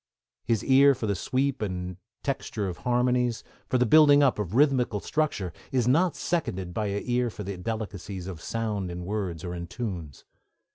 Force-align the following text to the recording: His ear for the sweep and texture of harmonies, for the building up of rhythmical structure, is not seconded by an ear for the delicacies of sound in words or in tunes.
His 0.45 0.63
ear 0.63 0.95
for 0.95 1.05
the 1.05 1.13
sweep 1.13 1.61
and 1.61 1.97
texture 2.23 2.67
of 2.67 2.77
harmonies, 2.77 3.43
for 3.67 3.77
the 3.77 3.85
building 3.85 4.23
up 4.23 4.39
of 4.39 4.55
rhythmical 4.55 4.99
structure, 4.99 5.53
is 5.71 5.87
not 5.87 6.15
seconded 6.15 6.73
by 6.73 6.87
an 6.87 7.03
ear 7.05 7.29
for 7.29 7.43
the 7.43 7.55
delicacies 7.55 8.25
of 8.25 8.41
sound 8.41 8.89
in 8.89 9.05
words 9.05 9.43
or 9.43 9.53
in 9.53 9.67
tunes. 9.67 10.25